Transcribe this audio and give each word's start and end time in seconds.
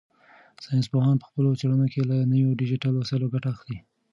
ساینس 0.63 0.85
پوهان 0.91 1.15
په 1.19 1.25
خپلو 1.29 1.57
څېړنو 1.59 1.85
کې 1.93 2.01
له 2.09 2.15
نویو 2.31 2.57
ډیجیټل 2.59 2.93
وسایلو 2.95 3.31
ګټه 3.33 3.47
اخلي. 3.55 3.77